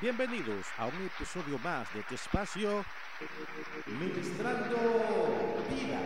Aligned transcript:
Bienvenidos 0.00 0.64
a 0.76 0.86
un 0.86 0.94
episodio 1.06 1.58
más 1.58 1.92
de 1.92 2.04
tu 2.04 2.14
espacio 2.14 2.84
Ministrando 3.98 4.76
Vida. 5.68 6.00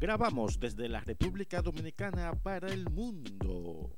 Grabamos 0.00 0.58
desde 0.58 0.88
la 0.88 1.02
República 1.02 1.62
Dominicana 1.62 2.32
para 2.32 2.66
el 2.66 2.90
mundo. 2.90 3.94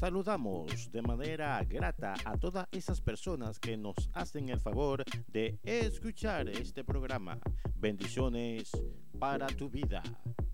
Saludamos 0.00 0.90
de 0.90 1.02
manera 1.02 1.62
grata 1.64 2.14
a 2.24 2.38
todas 2.38 2.66
esas 2.72 3.02
personas 3.02 3.58
que 3.58 3.76
nos 3.76 4.08
hacen 4.14 4.48
el 4.48 4.58
favor 4.58 5.04
de 5.28 5.58
escuchar 5.62 6.48
este 6.48 6.84
programa. 6.84 7.38
Bendiciones 7.74 8.70
para 9.18 9.46
tu 9.48 9.68
vida. 9.68 10.02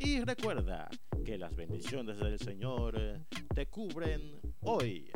Y 0.00 0.20
recuerda 0.24 0.88
que 1.24 1.38
las 1.38 1.54
bendiciones 1.54 2.18
del 2.18 2.40
Señor 2.40 3.24
te 3.54 3.66
cubren 3.66 4.40
hoy. 4.62 5.12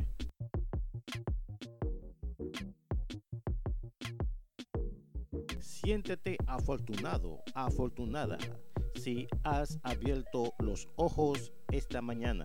Siéntete 5.58 6.36
afortunado, 6.46 7.42
afortunada 7.52 8.38
si 8.94 9.28
has 9.44 9.78
abierto 9.82 10.54
los 10.58 10.88
ojos 10.96 11.52
esta 11.70 12.00
mañana. 12.00 12.44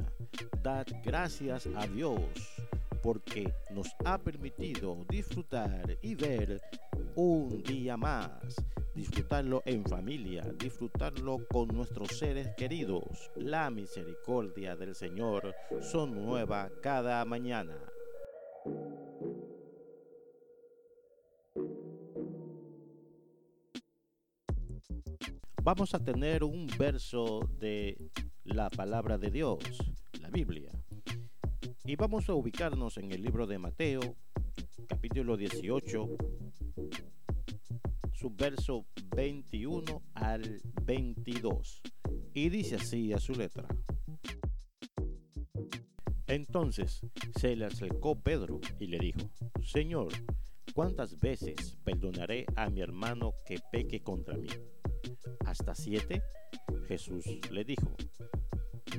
Dad 0.62 0.88
gracias 1.04 1.68
a 1.76 1.88
Dios 1.88 2.20
porque 3.02 3.54
nos 3.70 3.88
ha 4.04 4.18
permitido 4.18 5.06
disfrutar 5.08 5.98
y 6.02 6.16
ver 6.16 6.60
un 7.16 7.62
día 7.62 7.98
más. 7.98 8.56
Disfrutarlo 8.96 9.62
en 9.66 9.84
familia, 9.86 10.44
disfrutarlo 10.58 11.46
con 11.50 11.68
nuestros 11.68 12.18
seres 12.18 12.48
queridos. 12.56 13.32
La 13.36 13.70
misericordia 13.70 14.76
del 14.76 14.96
Señor 14.96 15.54
son 15.82 16.16
nueva 16.16 16.72
cada 16.82 17.24
mañana. 17.26 17.78
Vamos 25.66 25.96
a 25.96 26.00
tener 26.00 26.44
un 26.44 26.68
verso 26.78 27.40
de 27.60 27.98
la 28.44 28.70
palabra 28.70 29.18
de 29.18 29.32
Dios, 29.32 29.58
la 30.22 30.30
Biblia. 30.30 30.72
Y 31.84 31.96
vamos 31.96 32.30
a 32.30 32.36
ubicarnos 32.36 32.98
en 32.98 33.12
el 33.12 33.24
libro 33.24 33.48
de 33.48 33.58
Mateo, 33.58 34.16
capítulo 34.88 35.36
18, 35.36 36.18
su 38.14 38.30
verso 38.36 38.86
21 39.16 40.04
al 40.14 40.62
22. 40.84 41.82
Y 42.36 42.50
dice 42.50 42.76
así 42.76 43.12
a 43.12 43.18
su 43.18 43.34
letra. 43.34 43.68
Entonces 46.28 47.02
se 47.40 47.56
le 47.56 47.66
acercó 47.66 48.22
Pedro 48.22 48.62
y 48.80 48.86
le 48.86 49.00
dijo, 49.00 49.32
Señor, 49.64 50.10
¿cuántas 50.76 51.20
veces 51.20 51.76
perdonaré 51.84 52.46
a 52.56 52.70
mi 52.70 52.82
hermano 52.82 53.34
que 53.48 53.58
peque 53.72 54.04
contra 54.04 54.38
mí? 54.38 54.50
Hasta 55.46 55.76
siete? 55.76 56.22
Jesús 56.88 57.26
le 57.52 57.64
dijo, 57.64 57.96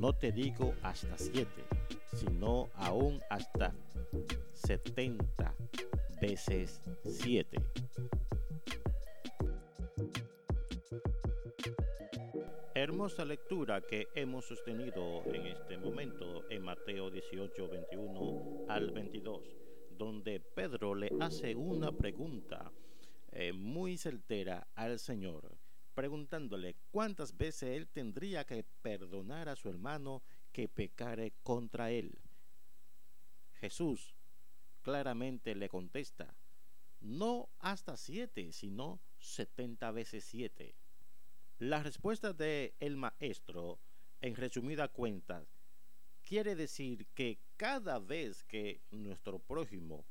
no 0.01 0.13
te 0.13 0.33
digo 0.33 0.75
hasta 0.83 1.17
siete, 1.17 1.65
sino 2.15 2.69
aún 2.75 3.21
hasta 3.31 3.75
setenta 4.53 5.55
veces 6.21 6.81
siete. 7.05 7.59
Hermosa 12.75 13.25
lectura 13.25 13.81
que 13.81 14.09
hemos 14.15 14.45
sostenido 14.45 15.23
en 15.33 15.47
este 15.47 15.79
momento 15.79 16.45
en 16.51 16.63
Mateo 16.63 17.11
18, 17.11 17.69
21 17.69 18.67
al 18.69 18.91
22, 18.91 19.43
donde 19.97 20.41
Pedro 20.41 20.95
le 20.95 21.11
hace 21.21 21.57
una 21.57 21.91
pregunta 21.91 22.71
eh, 23.33 23.53
muy 23.53 23.97
certera 23.97 24.69
al 24.75 24.99
Señor 24.99 25.56
preguntándole 25.97 26.77
cuántas 26.91 27.39
veces 27.39 27.71
él 27.75 27.89
tendría 27.89 28.45
que 28.45 28.65
perdonar 28.83 29.49
a 29.49 29.57
su 29.57 29.71
hermano 29.71 30.23
que 30.53 30.69
pecare 30.69 31.33
contra 31.43 31.91
él. 31.91 32.21
Jesús 33.55 34.15
claramente 34.83 35.55
le 35.55 35.71
contesta, 35.71 36.37
no 37.01 37.49
hasta 37.61 37.97
siete, 37.97 38.53
sino 38.53 39.01
setenta 39.19 39.91
veces 39.91 40.25
siete. 40.25 40.75
La 41.59 41.83
respuesta 41.83 42.35
de 42.35 42.75
el 42.79 42.99
maestro, 42.99 43.81
en 44.21 44.37
resumida 44.37 44.89
cuenta, 44.89 45.47
quiere 46.21 46.55
decir 46.55 47.07
que 47.15 47.39
cada 47.57 47.99
vez 48.01 48.45
que 48.45 48.83
nuestro 48.91 49.39
prójimo 49.39 50.05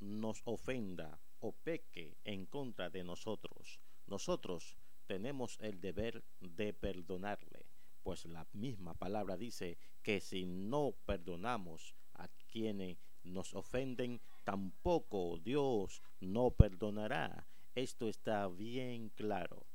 nos 0.00 0.42
ofenda 0.44 1.20
o 1.38 1.52
peque 1.52 2.16
en 2.24 2.46
contra 2.46 2.90
de 2.90 3.04
nosotros, 3.04 3.78
nosotros 4.08 4.76
tenemos 5.06 5.58
el 5.60 5.80
deber 5.80 6.24
de 6.40 6.72
perdonarle, 6.72 7.66
pues 8.02 8.24
la 8.26 8.46
misma 8.52 8.94
palabra 8.94 9.36
dice 9.36 9.78
que 10.02 10.20
si 10.20 10.46
no 10.46 10.94
perdonamos 11.06 11.94
a 12.14 12.28
quienes 12.46 12.98
nos 13.22 13.54
ofenden, 13.54 14.20
tampoco 14.44 15.38
Dios 15.38 16.02
no 16.20 16.50
perdonará. 16.50 17.46
Esto 17.74 18.08
está 18.08 18.46
bien 18.48 19.08
claro. 19.10 19.66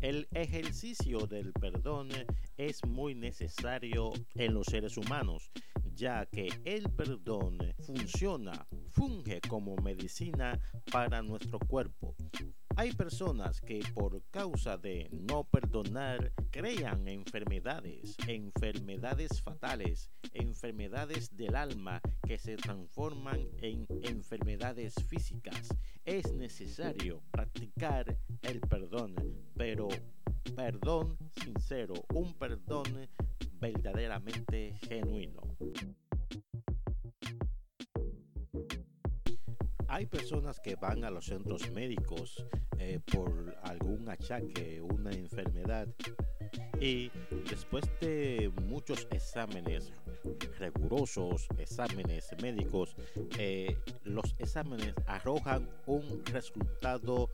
El 0.00 0.28
ejercicio 0.32 1.26
del 1.26 1.52
perdón 1.52 2.08
es 2.56 2.84
muy 2.86 3.14
necesario 3.14 4.12
en 4.34 4.54
los 4.54 4.66
seres 4.66 4.96
humanos, 4.96 5.50
ya 5.94 6.26
que 6.26 6.48
el 6.64 6.90
perdón 6.90 7.58
funciona, 7.84 8.66
funge 9.00 9.40
como 9.48 9.76
medicina 9.76 10.60
para 10.92 11.22
nuestro 11.22 11.58
cuerpo. 11.58 12.14
Hay 12.76 12.92
personas 12.92 13.58
que 13.62 13.80
por 13.94 14.22
causa 14.30 14.76
de 14.76 15.08
no 15.10 15.44
perdonar 15.44 16.32
crean 16.50 17.08
enfermedades, 17.08 18.14
enfermedades 18.26 19.40
fatales, 19.40 20.10
enfermedades 20.34 21.34
del 21.34 21.56
alma 21.56 22.02
que 22.26 22.36
se 22.36 22.56
transforman 22.56 23.40
en 23.62 23.86
enfermedades 24.02 24.92
físicas. 25.08 25.70
Es 26.04 26.34
necesario 26.34 27.22
practicar 27.30 28.18
el 28.42 28.60
perdón, 28.60 29.14
pero 29.56 29.88
perdón 30.54 31.16
sincero, 31.42 31.94
un 32.12 32.34
perdón 32.34 33.08
verdaderamente 33.60 34.74
genuino. 34.86 35.40
Hay 39.92 40.06
personas 40.06 40.60
que 40.60 40.76
van 40.76 41.02
a 41.02 41.10
los 41.10 41.26
centros 41.26 41.68
médicos 41.72 42.46
eh, 42.78 43.00
por 43.12 43.56
algún 43.64 44.08
achaque, 44.08 44.80
una 44.80 45.10
enfermedad, 45.10 45.88
y 46.80 47.10
después 47.50 47.84
de 48.00 48.52
muchos 48.62 49.08
exámenes 49.10 49.92
rigurosos, 50.60 51.48
exámenes 51.58 52.28
médicos, 52.40 52.94
eh, 53.36 53.76
los 54.04 54.36
exámenes 54.38 54.94
arrojan 55.06 55.68
un 55.86 56.24
resultado 56.26 57.28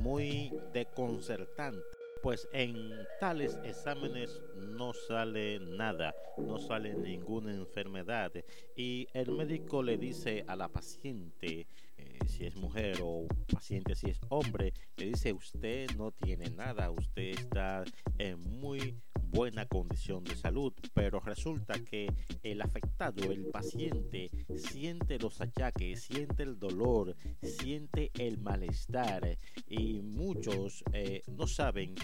muy 0.00 0.52
desconcertante. 0.74 1.80
Pues 2.22 2.48
en 2.52 2.90
tales 3.20 3.58
exámenes 3.64 4.40
no 4.56 4.92
sale 4.92 5.60
nada, 5.60 6.14
no 6.38 6.58
sale 6.58 6.94
ninguna 6.94 7.52
enfermedad 7.54 8.32
y 8.74 9.06
el 9.12 9.30
médico 9.32 9.82
le 9.82 9.96
dice 9.96 10.44
a 10.48 10.56
la 10.56 10.68
paciente, 10.68 11.66
eh, 11.96 12.18
si 12.26 12.44
es 12.44 12.56
mujer 12.56 12.98
o 13.02 13.26
paciente 13.52 13.94
si 13.94 14.10
es 14.10 14.20
hombre, 14.28 14.72
le 14.96 15.06
dice 15.06 15.32
usted 15.32 15.90
no 15.96 16.12
tiene 16.12 16.50
nada, 16.50 16.90
usted 16.90 17.38
está 17.38 17.84
en 18.18 18.40
muy 18.60 18.98
buena 19.28 19.66
condición 19.66 20.24
de 20.24 20.36
salud, 20.36 20.72
pero 20.94 21.20
resulta 21.20 21.74
que 21.84 22.12
el 22.42 22.62
afectado, 22.62 23.30
el 23.30 23.46
paciente, 23.46 24.30
siente 24.56 25.18
los 25.18 25.40
achaques, 25.40 26.02
siente 26.04 26.42
el 26.42 26.58
dolor, 26.58 27.16
siente 27.42 28.10
el 28.18 28.38
malestar 28.38 29.36
y 29.68 30.00
muchos 30.02 30.84
eh, 30.92 31.22
no 31.26 31.46
saben 31.46 31.94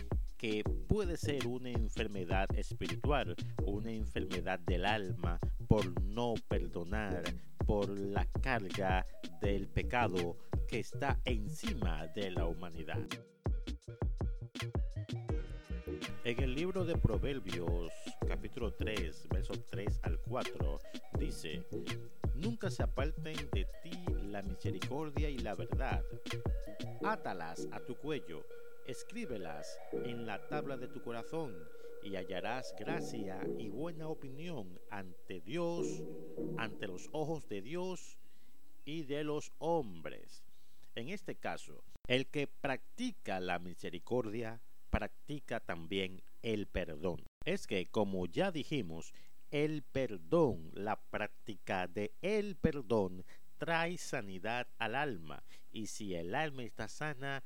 que 0.43 0.65
puede 0.89 1.17
ser 1.17 1.47
una 1.47 1.71
enfermedad 1.71 2.49
espiritual, 2.57 3.37
una 3.65 3.93
enfermedad 3.93 4.59
del 4.59 4.85
alma 4.85 5.39
por 5.69 6.03
no 6.03 6.35
perdonar, 6.49 7.23
por 7.65 7.89
la 7.89 8.27
carga 8.43 9.07
del 9.41 9.69
pecado 9.69 10.37
que 10.67 10.81
está 10.81 11.21
encima 11.27 12.09
de 12.09 12.33
la 12.33 12.47
humanidad. 12.47 12.99
En 16.25 16.43
el 16.43 16.57
libro 16.57 16.85
de 16.85 16.97
Proverbios, 16.97 17.93
capítulo 18.27 18.75
3, 18.75 19.29
versos 19.29 19.65
3 19.67 20.01
al 20.03 20.19
4, 20.23 20.81
dice, 21.21 21.65
Nunca 22.35 22.69
se 22.69 22.83
aparten 22.83 23.37
de 23.53 23.65
ti 23.85 23.93
la 24.25 24.43
misericordia 24.43 25.31
y 25.31 25.39
la 25.39 25.55
verdad. 25.55 26.03
Átalas 27.05 27.69
a 27.71 27.79
tu 27.79 27.95
cuello, 27.95 28.45
escríbelas 28.87 29.79
en 30.05 30.27
la 30.27 30.49
tabla 30.49 30.77
de 30.77 30.89
tu 30.89 31.03
corazón 31.03 31.57
y 32.03 32.17
hallarás 32.17 32.75
gracia 32.79 33.41
y 33.59 33.69
buena 33.69 34.09
opinión 34.09 34.81
ante 34.91 35.41
Dios, 35.41 36.03
ante 36.59 36.87
los 36.87 37.09
ojos 37.13 37.49
de 37.49 37.63
Dios 37.63 38.19
y 38.85 39.05
de 39.05 39.25
los 39.25 39.53
hombres. 39.59 40.45
En 40.95 41.09
este 41.09 41.37
caso, 41.37 41.85
el 42.09 42.27
que 42.27 42.49
practica 42.49 43.41
la 43.41 43.59
misericordia, 43.59 44.61
practica 44.91 45.61
también 45.61 46.23
el 46.43 46.67
perdón. 46.67 47.25
Es 47.45 47.67
que, 47.67 47.87
como 47.87 48.27
ya 48.27 48.51
dijimos, 48.51 49.15
el 49.51 49.83
perdón, 49.83 50.71
la 50.75 50.97
práctica 50.97 51.87
de 51.87 52.13
el 52.21 52.57
perdón, 52.57 53.25
trae 53.59 53.97
sanidad 53.97 54.67
al 54.79 54.97
alma. 54.97 55.45
Y 55.71 55.87
si 55.87 56.15
el 56.15 56.35
alma 56.35 56.65
está 56.65 56.89
sana, 56.89 57.45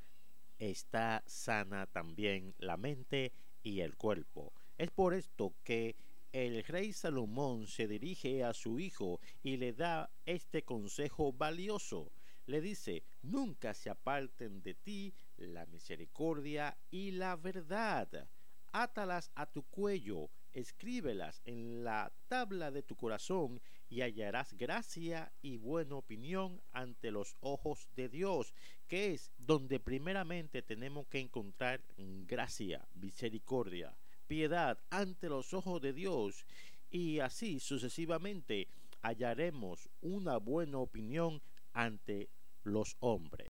está 0.58 1.22
sana 1.26 1.86
también 1.86 2.54
la 2.58 2.76
mente 2.76 3.32
y 3.62 3.80
el 3.80 3.96
cuerpo. 3.96 4.52
Es 4.78 4.90
por 4.90 5.14
esto 5.14 5.54
que 5.64 5.96
el 6.32 6.62
rey 6.64 6.92
Salomón 6.92 7.66
se 7.66 7.88
dirige 7.88 8.44
a 8.44 8.52
su 8.52 8.78
hijo 8.78 9.20
y 9.42 9.56
le 9.56 9.72
da 9.72 10.10
este 10.24 10.62
consejo 10.62 11.32
valioso. 11.32 12.12
Le 12.46 12.60
dice, 12.60 13.04
nunca 13.22 13.74
se 13.74 13.90
aparten 13.90 14.62
de 14.62 14.74
ti 14.74 15.14
la 15.36 15.66
misericordia 15.66 16.76
y 16.90 17.12
la 17.12 17.36
verdad. 17.36 18.28
Átalas 18.72 19.30
a 19.34 19.46
tu 19.46 19.62
cuello, 19.62 20.28
escríbelas 20.52 21.40
en 21.44 21.82
la 21.82 22.12
tabla 22.28 22.70
de 22.70 22.82
tu 22.82 22.96
corazón 22.96 23.60
y 23.88 24.00
hallarás 24.00 24.54
gracia 24.54 25.32
y 25.42 25.56
buena 25.56 25.96
opinión 25.96 26.60
ante 26.72 27.10
los 27.10 27.36
ojos 27.40 27.88
de 27.94 28.08
Dios, 28.08 28.54
que 28.88 29.12
es 29.14 29.32
donde 29.38 29.80
primeramente 29.80 30.62
tenemos 30.62 31.06
que 31.06 31.20
encontrar 31.20 31.80
gracia, 31.96 32.86
misericordia, 32.94 33.96
piedad 34.26 34.78
ante 34.90 35.28
los 35.28 35.54
ojos 35.54 35.80
de 35.80 35.92
Dios 35.92 36.46
y 36.90 37.20
así 37.20 37.60
sucesivamente 37.60 38.68
hallaremos 39.02 39.88
una 40.00 40.38
buena 40.38 40.78
opinión 40.78 41.40
ante 41.72 42.28
los 42.64 42.96
hombres. 43.00 43.48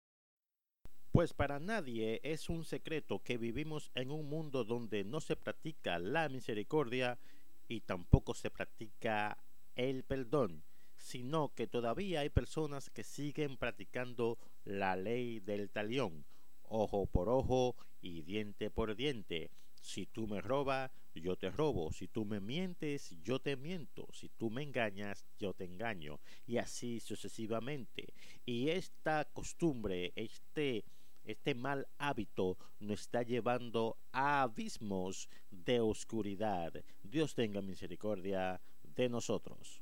Pues 1.11 1.33
para 1.33 1.59
nadie 1.59 2.21
es 2.23 2.49
un 2.49 2.65
secreto 2.65 3.21
que 3.21 3.39
vivimos 3.39 3.91
en 3.95 4.11
un 4.11 4.29
mundo 4.29 4.65
donde 4.65 5.05
no 5.05 5.21
se 5.21 5.37
practica 5.37 5.99
la 5.99 6.29
misericordia 6.29 7.19
y 7.67 7.81
tampoco 7.81 8.35
se 8.35 8.51
practica 8.51 9.39
el 9.79 10.03
perdón, 10.03 10.65
sino 10.97 11.55
que 11.55 11.67
todavía 11.67 12.21
hay 12.21 12.29
personas 12.29 12.91
que 12.91 13.05
siguen 13.05 13.57
practicando 13.57 14.37
la 14.65 14.97
ley 14.97 15.39
del 15.39 15.71
talión, 15.71 16.27
ojo 16.65 17.07
por 17.07 17.29
ojo 17.29 17.77
y 18.03 18.23
diente 18.23 18.71
por 18.71 18.97
diente. 18.97 19.51
Si 19.81 20.05
tú 20.05 20.27
me 20.27 20.41
robas, 20.41 20.91
yo 21.15 21.37
te 21.37 21.51
robo. 21.51 21.93
Si 21.93 22.09
tú 22.09 22.25
me 22.25 22.41
mientes, 22.41 23.15
yo 23.23 23.39
te 23.39 23.57
miento. 23.57 24.09
Si 24.13 24.29
tú 24.29 24.51
me 24.51 24.65
engañas, 24.65 25.25
yo 25.39 25.55
te 25.55 25.65
engaño. 25.65 26.19
Y 26.47 26.59
así 26.59 26.99
sucesivamente. 26.99 28.13
Y 28.45 28.71
esta 28.71 29.25
costumbre, 29.33 30.13
este 30.17 30.85
este 31.29 31.55
mal 31.55 31.87
hábito 31.99 32.57
nos 32.81 33.03
está 33.03 33.23
llevando 33.23 33.99
a 34.13 34.41
abismos 34.41 35.29
de 35.51 35.79
oscuridad. 35.79 36.73
Dios 37.03 37.35
tenga 37.35 37.61
misericordia 37.61 38.59
de 38.99 39.09
nosotros. 39.09 39.81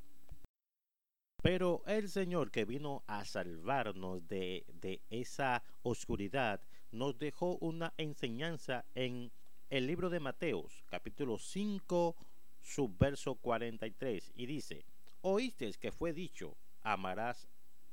Pero 1.43 1.83
el 1.87 2.09
Señor 2.11 2.51
que 2.51 2.67
vino 2.67 3.03
a 3.07 3.25
salvarnos 3.25 4.29
de, 4.29 4.67
de 4.81 5.01
esa 5.09 5.63
oscuridad 5.83 6.61
nos 6.93 7.19
dejó 7.19 7.57
una 7.57 7.95
enseñanza 7.97 8.85
en 8.95 9.33
el 9.71 9.87
libro 9.87 10.11
de 10.11 10.21
Mateos, 10.21 10.85
capítulo 10.91 11.39
5, 11.39 12.15
subverso 12.63 13.37
43, 13.37 14.33
y 14.37 14.47
dice, 14.47 14.85
oíste 15.23 15.73
que 15.81 15.93
fue 15.93 16.13
dicho, 16.13 16.55
amarás 16.83 17.49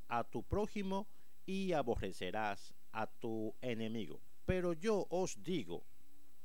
a 0.09 0.25
tu 0.25 0.43
prójimo 0.43 1.07
y 1.45 1.71
aborrecerás 1.71 2.73
a 2.91 3.07
tu 3.07 3.55
enemigo. 3.61 4.19
Pero 4.45 4.73
yo 4.73 5.07
os 5.09 5.41
digo, 5.41 5.83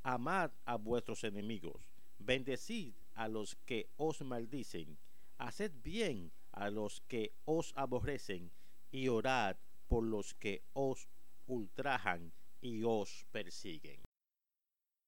amad 0.04 0.52
a 0.64 0.76
vuestros 0.76 1.24
enemigos, 1.24 1.90
bendecid 2.18 2.94
a 3.18 3.26
los 3.26 3.56
que 3.66 3.90
os 3.96 4.22
maldicen, 4.22 4.96
haced 5.38 5.72
bien 5.82 6.32
a 6.52 6.70
los 6.70 7.00
que 7.08 7.32
os 7.44 7.72
aborrecen, 7.76 8.52
y 8.90 9.08
orad 9.08 9.56
por 9.88 10.04
los 10.04 10.34
que 10.34 10.62
os 10.72 11.08
ultrajan 11.46 12.32
y 12.60 12.84
os 12.84 13.26
persiguen. 13.32 14.00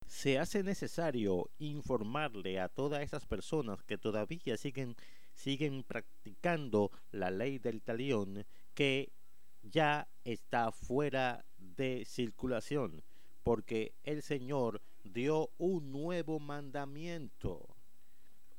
Se 0.07 0.41
hace 0.41 0.65
necesario 0.65 1.51
informarle 1.59 2.59
a 2.59 2.69
todas 2.69 3.03
esas 3.03 3.27
personas 3.27 3.85
que 3.85 3.97
todavía 3.97 4.57
siguen, 4.57 4.97
siguen 5.33 5.85
practicando 5.85 6.91
la 7.13 7.31
ley 7.31 7.59
del 7.59 7.81
talión 7.81 8.45
que 8.75 9.13
ya 9.63 10.09
está 10.25 10.73
fuera 10.73 11.45
de 11.59 12.05
circulación, 12.05 13.05
porque 13.45 13.95
el 14.03 14.23
Señor 14.23 14.83
dio 15.05 15.51
un 15.59 15.93
nuevo 15.93 16.41
mandamiento. 16.41 17.80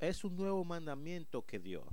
Es 0.01 0.23
un 0.23 0.35
nuevo 0.35 0.63
mandamiento 0.63 1.45
que 1.45 1.59
dio, 1.59 1.85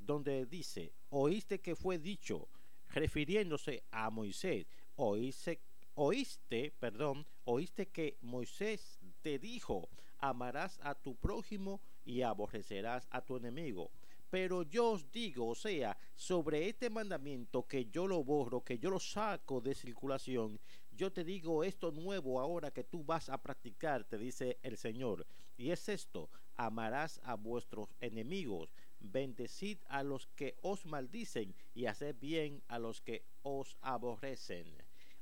donde 0.00 0.46
dice, 0.46 0.92
oíste 1.10 1.60
que 1.60 1.76
fue 1.76 1.96
dicho, 1.96 2.48
refiriéndose 2.88 3.84
a 3.92 4.10
Moisés, 4.10 4.66
oíste, 4.96 5.60
oíste, 5.94 6.72
perdón, 6.80 7.24
oíste 7.44 7.86
que 7.86 8.18
Moisés 8.20 8.98
te 9.22 9.38
dijo, 9.38 9.88
amarás 10.18 10.80
a 10.82 10.96
tu 10.96 11.14
prójimo 11.14 11.80
y 12.04 12.22
aborrecerás 12.22 13.06
a 13.12 13.20
tu 13.20 13.36
enemigo. 13.36 13.92
Pero 14.30 14.64
yo 14.64 14.90
os 14.90 15.10
digo, 15.12 15.48
o 15.48 15.54
sea, 15.54 15.96
sobre 16.14 16.68
este 16.68 16.90
mandamiento 16.90 17.66
que 17.66 17.86
yo 17.86 18.06
lo 18.06 18.24
borro, 18.24 18.64
que 18.64 18.78
yo 18.78 18.90
lo 18.90 18.98
saco 18.98 19.60
de 19.60 19.74
circulación, 19.74 20.58
yo 20.90 21.12
te 21.12 21.24
digo 21.24 21.62
esto 21.62 21.92
nuevo 21.92 22.40
ahora 22.40 22.70
que 22.70 22.82
tú 22.82 23.04
vas 23.04 23.28
a 23.28 23.40
practicar, 23.40 24.04
te 24.04 24.18
dice 24.18 24.58
el 24.62 24.76
Señor. 24.76 25.26
Y 25.56 25.70
es 25.70 25.88
esto, 25.88 26.30
amarás 26.56 27.20
a 27.22 27.34
vuestros 27.34 27.94
enemigos, 28.00 28.74
bendecid 28.98 29.78
a 29.88 30.02
los 30.02 30.26
que 30.28 30.56
os 30.62 30.84
maldicen 30.86 31.54
y 31.74 31.86
haced 31.86 32.16
bien 32.18 32.62
a 32.68 32.78
los 32.78 33.00
que 33.00 33.24
os 33.42 33.76
aborrecen. 33.80 34.76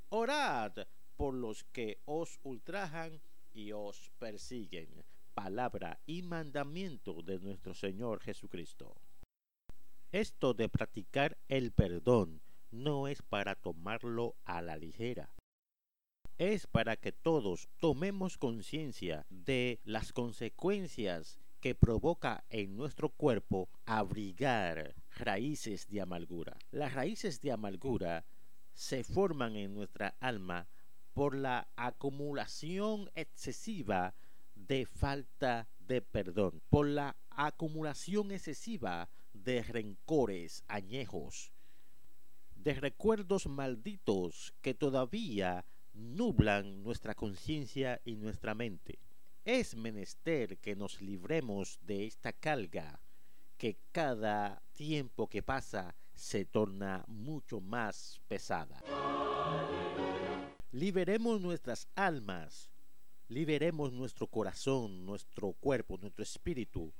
Orad 0.08 0.86
por 1.16 1.34
los 1.34 1.64
que 1.64 2.00
os 2.06 2.38
ultrajan 2.42 3.20
y 3.52 3.72
os 3.72 4.10
persiguen 4.18 5.04
palabra 5.34 6.00
y 6.06 6.22
mandamiento 6.22 7.22
de 7.22 7.38
nuestro 7.38 7.74
Señor 7.74 8.20
Jesucristo. 8.20 8.94
Esto 10.12 10.54
de 10.54 10.68
practicar 10.68 11.36
el 11.48 11.72
perdón 11.72 12.40
no 12.70 13.08
es 13.08 13.20
para 13.22 13.56
tomarlo 13.56 14.36
a 14.44 14.62
la 14.62 14.76
ligera. 14.76 15.34
Es 16.38 16.66
para 16.66 16.96
que 16.96 17.12
todos 17.12 17.68
tomemos 17.78 18.38
conciencia 18.38 19.26
de 19.28 19.80
las 19.84 20.12
consecuencias 20.12 21.38
que 21.60 21.74
provoca 21.74 22.44
en 22.50 22.76
nuestro 22.76 23.08
cuerpo 23.10 23.68
abrigar 23.86 24.94
raíces 25.16 25.88
de 25.88 26.00
amargura. 26.00 26.58
Las 26.70 26.92
raíces 26.94 27.40
de 27.40 27.52
amargura 27.52 28.24
se 28.72 29.04
forman 29.04 29.56
en 29.56 29.74
nuestra 29.74 30.16
alma 30.20 30.68
por 31.12 31.36
la 31.36 31.68
acumulación 31.76 33.10
excesiva 33.14 34.14
de 34.54 34.86
falta 34.86 35.68
de 35.80 36.00
perdón, 36.00 36.62
por 36.70 36.86
la 36.86 37.16
acumulación 37.30 38.30
excesiva 38.30 39.08
de 39.32 39.62
rencores 39.62 40.64
añejos, 40.68 41.52
de 42.56 42.74
recuerdos 42.74 43.46
malditos 43.46 44.54
que 44.62 44.74
todavía 44.74 45.64
nublan 45.92 46.82
nuestra 46.82 47.14
conciencia 47.14 48.00
y 48.04 48.16
nuestra 48.16 48.54
mente. 48.54 48.98
Es 49.44 49.76
menester 49.76 50.58
que 50.58 50.74
nos 50.74 51.02
libremos 51.02 51.78
de 51.82 52.06
esta 52.06 52.32
carga 52.32 53.00
que 53.58 53.76
cada 53.92 54.62
tiempo 54.72 55.28
que 55.28 55.42
pasa 55.42 55.94
se 56.14 56.44
torna 56.44 57.04
mucho 57.06 57.60
más 57.60 58.20
pesada. 58.26 58.82
Liberemos 60.72 61.40
nuestras 61.40 61.88
almas 61.94 62.70
liberemos 63.34 63.92
nuestro 63.92 64.28
corazón, 64.28 65.04
nuestro 65.04 65.54
cuerpo, 65.54 65.98
nuestro 65.98 66.22
espíritu 66.22 66.92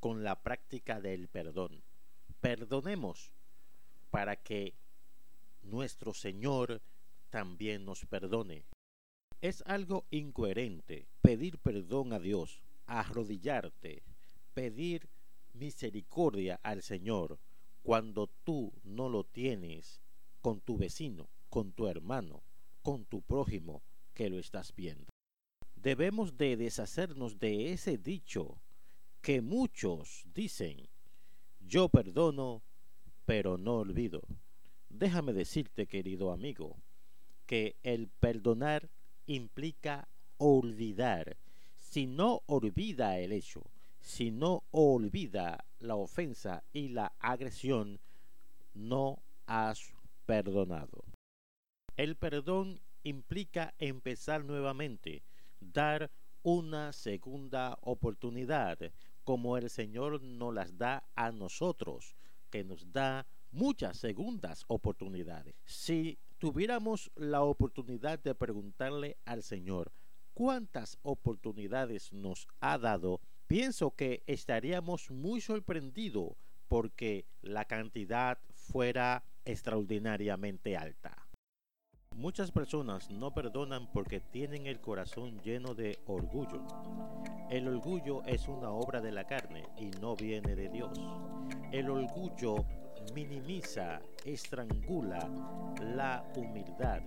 con 0.00 0.24
la 0.24 0.42
práctica 0.42 1.00
del 1.00 1.28
perdón. 1.28 1.84
Perdonemos 2.40 3.30
para 4.10 4.34
que 4.34 4.74
nuestro 5.62 6.12
Señor 6.14 6.82
también 7.30 7.84
nos 7.84 8.04
perdone. 8.06 8.64
Es 9.40 9.62
algo 9.66 10.04
incoherente 10.10 11.06
pedir 11.22 11.58
perdón 11.58 12.12
a 12.12 12.18
Dios, 12.18 12.60
arrodillarte 12.86 14.02
pedir 14.54 15.08
misericordia 15.52 16.58
al 16.64 16.82
Señor 16.82 17.38
cuando 17.84 18.26
tú 18.26 18.72
no 18.82 19.08
lo 19.08 19.22
tienes 19.22 20.00
con 20.40 20.60
tu 20.60 20.76
vecino, 20.76 21.28
con 21.48 21.70
tu 21.70 21.86
hermano, 21.86 22.42
con 22.82 23.04
tu 23.04 23.22
prójimo 23.22 23.80
que 24.12 24.28
lo 24.28 24.40
estás 24.40 24.74
viendo. 24.74 25.17
Debemos 25.82 26.36
de 26.36 26.56
deshacernos 26.56 27.38
de 27.38 27.72
ese 27.72 27.98
dicho 27.98 28.60
que 29.22 29.40
muchos 29.40 30.24
dicen, 30.34 30.88
yo 31.60 31.88
perdono, 31.88 32.62
pero 33.24 33.58
no 33.58 33.76
olvido. 33.76 34.22
Déjame 34.88 35.32
decirte, 35.32 35.86
querido 35.86 36.32
amigo, 36.32 36.76
que 37.46 37.76
el 37.84 38.08
perdonar 38.08 38.90
implica 39.26 40.08
olvidar. 40.36 41.36
Si 41.76 42.06
no 42.06 42.42
olvida 42.46 43.20
el 43.20 43.30
hecho, 43.30 43.62
si 44.00 44.32
no 44.32 44.64
olvida 44.72 45.64
la 45.78 45.94
ofensa 45.94 46.64
y 46.72 46.88
la 46.88 47.12
agresión, 47.20 48.00
no 48.74 49.22
has 49.46 49.92
perdonado. 50.26 51.04
El 51.96 52.16
perdón 52.16 52.80
implica 53.04 53.74
empezar 53.78 54.44
nuevamente, 54.44 55.22
dar 55.60 56.10
una 56.42 56.92
segunda 56.92 57.78
oportunidad, 57.82 58.78
como 59.24 59.56
el 59.56 59.68
Señor 59.68 60.22
nos 60.22 60.54
las 60.54 60.78
da 60.78 61.08
a 61.14 61.32
nosotros, 61.32 62.16
que 62.50 62.64
nos 62.64 62.90
da 62.92 63.26
muchas 63.50 63.98
segundas 63.98 64.64
oportunidades. 64.68 65.54
Si 65.64 66.18
tuviéramos 66.38 67.10
la 67.16 67.42
oportunidad 67.42 68.18
de 68.18 68.34
preguntarle 68.34 69.16
al 69.24 69.42
Señor 69.42 69.92
cuántas 70.34 70.98
oportunidades 71.02 72.12
nos 72.12 72.46
ha 72.60 72.78
dado, 72.78 73.20
pienso 73.46 73.90
que 73.90 74.22
estaríamos 74.26 75.10
muy 75.10 75.40
sorprendidos 75.40 76.36
porque 76.68 77.26
la 77.42 77.64
cantidad 77.64 78.38
fuera 78.52 79.24
extraordinariamente 79.44 80.76
alta. 80.76 81.27
Muchas 82.18 82.50
personas 82.50 83.08
no 83.12 83.32
perdonan 83.32 83.86
porque 83.92 84.18
tienen 84.18 84.66
el 84.66 84.80
corazón 84.80 85.38
lleno 85.44 85.72
de 85.76 86.00
orgullo. 86.08 86.66
El 87.48 87.68
orgullo 87.68 88.24
es 88.24 88.48
una 88.48 88.70
obra 88.70 89.00
de 89.00 89.12
la 89.12 89.22
carne 89.22 89.62
y 89.78 89.86
no 90.00 90.16
viene 90.16 90.56
de 90.56 90.68
Dios. 90.68 91.00
El 91.70 91.88
orgullo 91.88 92.64
minimiza, 93.14 94.00
estrangula 94.24 95.30
la 95.80 96.24
humildad. 96.34 97.02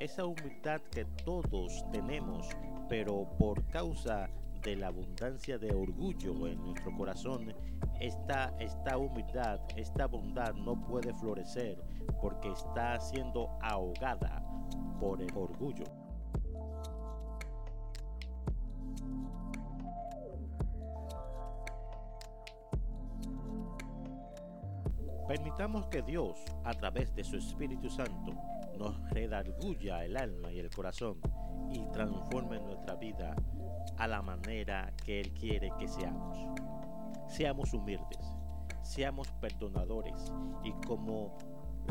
Esa 0.00 0.24
humildad 0.24 0.80
que 0.90 1.04
todos 1.24 1.84
tenemos, 1.92 2.48
pero 2.88 3.24
por 3.38 3.64
causa 3.68 4.28
de 4.64 4.74
la 4.74 4.88
abundancia 4.88 5.58
de 5.58 5.72
orgullo 5.72 6.48
en 6.48 6.60
nuestro 6.60 6.92
corazón, 6.96 7.54
esta, 8.00 8.52
esta 8.58 8.98
humildad, 8.98 9.60
esta 9.76 10.06
bondad 10.06 10.54
no 10.54 10.74
puede 10.88 11.14
florecer 11.14 11.78
porque 12.20 12.50
está 12.50 12.98
siendo 12.98 13.56
ahogada 13.62 14.42
por 15.00 15.20
el 15.20 15.30
orgullo. 15.36 15.84
Permitamos 25.28 25.86
que 25.88 26.02
Dios, 26.02 26.38
a 26.64 26.72
través 26.74 27.12
de 27.16 27.24
su 27.24 27.36
Espíritu 27.36 27.90
Santo, 27.90 28.32
nos 28.78 29.10
redarguya 29.10 30.04
el 30.04 30.16
alma 30.16 30.52
y 30.52 30.60
el 30.60 30.70
corazón 30.70 31.20
y 31.72 31.84
transforme 31.86 32.60
nuestra 32.60 32.94
vida 32.94 33.34
a 33.98 34.06
la 34.06 34.22
manera 34.22 34.92
que 35.04 35.20
Él 35.20 35.32
quiere 35.32 35.72
que 35.78 35.88
seamos. 35.88 36.38
Seamos 37.28 37.72
humildes, 37.74 38.24
seamos 38.82 39.32
perdonadores 39.40 40.32
y 40.62 40.72
como 40.86 41.36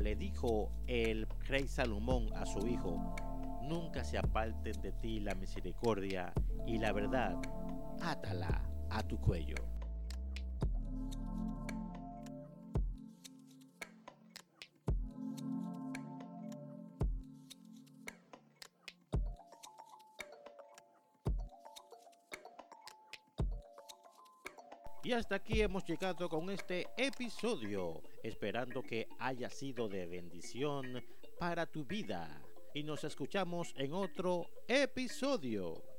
le 0.02 0.16
dijo 0.16 0.72
el 0.88 1.28
rey 1.48 1.68
Salomón 1.68 2.28
a 2.36 2.46
su 2.46 2.68
hijo, 2.68 3.16
nunca 3.64 4.04
se 4.04 4.18
aparten 4.18 4.82
de 4.82 4.92
ti 4.92 5.20
la 5.20 5.36
misericordia 5.36 6.34
y 6.66 6.78
la 6.78 6.92
verdad, 6.92 7.36
átala 8.02 8.64
a 8.90 9.04
tu 9.04 9.18
cuello. 9.20 9.75
Y 25.06 25.14
hasta 25.14 25.36
aquí 25.36 25.62
hemos 25.62 25.86
llegado 25.86 26.28
con 26.28 26.50
este 26.50 26.88
episodio, 26.98 28.02
esperando 28.24 28.82
que 28.82 29.08
haya 29.20 29.52
sido 29.52 29.88
de 29.88 30.08
bendición 30.08 31.00
para 31.38 31.68
tu 31.68 31.86
vida. 31.86 32.42
Y 32.74 32.82
nos 32.82 33.04
escuchamos 33.04 33.72
en 33.78 33.94
otro 33.94 34.48
episodio. 34.68 35.95